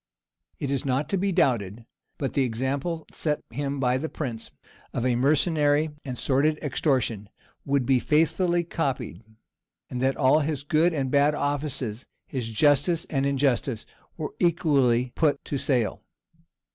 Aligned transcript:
[*] 0.31 0.45
It 0.59 0.71
is 0.71 0.83
not 0.83 1.07
to 1.09 1.17
be 1.17 1.31
doubted 1.31 1.85
but 2.17 2.33
the 2.33 2.41
example 2.41 3.05
set 3.11 3.43
him 3.51 3.79
by 3.79 3.99
the 3.99 4.09
prince, 4.09 4.49
of 4.93 5.05
a 5.05 5.15
mercenary 5.15 5.91
and 6.03 6.17
sordid 6.17 6.57
extortion, 6.63 7.29
would 7.65 7.85
be 7.85 7.99
faithfully 7.99 8.63
copied; 8.63 9.23
and 9.91 10.01
that 10.01 10.17
all 10.17 10.39
his 10.39 10.63
good 10.63 10.91
and 10.91 11.11
bad 11.11 11.35
offices, 11.35 12.07
his 12.25 12.47
justice 12.49 13.05
and 13.11 13.27
injustice, 13.27 13.85
were 14.17 14.33
equally 14.39 15.11
put 15.13 15.45
to 15.45 15.59
sale. 15.59 16.01